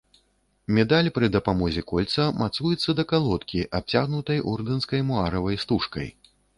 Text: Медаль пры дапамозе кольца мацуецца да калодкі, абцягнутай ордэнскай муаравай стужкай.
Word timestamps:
Медаль 0.77 1.09
пры 1.17 1.29
дапамозе 1.35 1.83
кольца 1.91 2.25
мацуецца 2.41 2.97
да 3.03 3.07
калодкі, 3.13 3.65
абцягнутай 3.83 4.45
ордэнскай 4.57 5.09
муаравай 5.15 5.55
стужкай. 5.67 6.09